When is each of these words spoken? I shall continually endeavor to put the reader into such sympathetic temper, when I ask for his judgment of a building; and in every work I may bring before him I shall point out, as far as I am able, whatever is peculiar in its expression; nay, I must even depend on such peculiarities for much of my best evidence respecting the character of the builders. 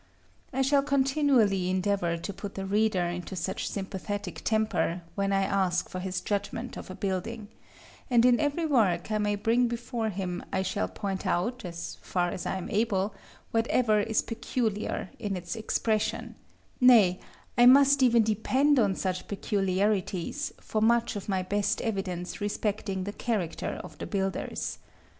I 0.51 0.63
shall 0.63 0.81
continually 0.81 1.69
endeavor 1.69 2.17
to 2.17 2.33
put 2.33 2.55
the 2.55 2.65
reader 2.65 3.03
into 3.05 3.35
such 3.35 3.69
sympathetic 3.69 4.41
temper, 4.43 5.03
when 5.13 5.31
I 5.31 5.43
ask 5.43 5.89
for 5.89 5.99
his 5.99 6.21
judgment 6.21 6.75
of 6.75 6.89
a 6.89 6.95
building; 6.95 7.49
and 8.09 8.25
in 8.25 8.39
every 8.39 8.65
work 8.65 9.11
I 9.11 9.19
may 9.19 9.35
bring 9.35 9.67
before 9.67 10.09
him 10.09 10.43
I 10.51 10.63
shall 10.63 10.87
point 10.87 11.27
out, 11.27 11.63
as 11.63 11.99
far 12.01 12.31
as 12.31 12.47
I 12.47 12.57
am 12.57 12.67
able, 12.71 13.13
whatever 13.51 13.99
is 13.99 14.23
peculiar 14.23 15.11
in 15.19 15.37
its 15.37 15.55
expression; 15.55 16.33
nay, 16.79 17.19
I 17.55 17.67
must 17.67 18.01
even 18.01 18.23
depend 18.23 18.79
on 18.79 18.95
such 18.95 19.27
peculiarities 19.27 20.51
for 20.59 20.81
much 20.81 21.15
of 21.15 21.29
my 21.29 21.43
best 21.43 21.79
evidence 21.79 22.41
respecting 22.41 23.03
the 23.03 23.13
character 23.13 23.79
of 23.83 23.99
the 23.99 24.07
builders. 24.07 24.79